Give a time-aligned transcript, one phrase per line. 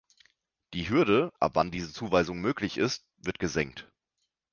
[0.73, 3.87] Die Hürde, ab wann diese Zuweisung möglich ist, wird gesenkt.